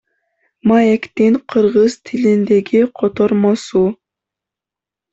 Маектин 0.67 1.33
кыргыз 1.49 1.93
тилиндеги 2.05 2.81
котормосу. 2.97 3.83